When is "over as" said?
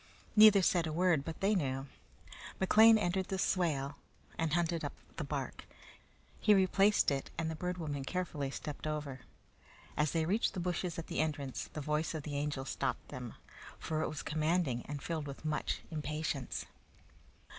8.87-10.09